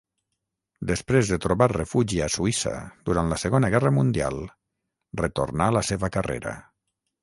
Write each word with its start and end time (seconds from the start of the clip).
Després 0.91 1.29
de 1.33 1.37
trobar 1.43 1.67
refugi 1.73 2.23
a 2.27 2.31
Suïssa 2.37 2.73
durant 3.11 3.31
la 3.35 3.41
Segona 3.45 3.73
Guerra 3.77 3.95
Mundial, 4.01 4.43
retornà 5.27 5.73
la 5.81 5.89
seva 5.95 6.15
carrera. 6.21 6.61